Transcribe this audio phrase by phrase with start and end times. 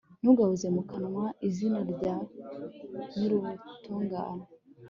[0.21, 2.15] ntugahoze mu kanwa izina rya
[3.15, 4.45] nyir'ubutungane